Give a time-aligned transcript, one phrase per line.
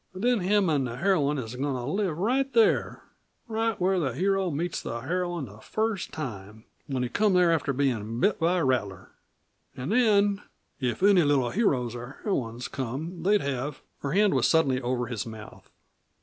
[0.15, 3.03] Then him an' the heroine is goin' to live right there
[3.47, 7.71] right where the hero meets the heroine the first time when he come there after
[7.71, 9.11] bein' bit by a rattler.
[9.77, 10.41] An' then
[10.79, 15.27] if any little heroes or heroines come they'd have" Her hand was suddenly over his
[15.27, 15.69] mouth.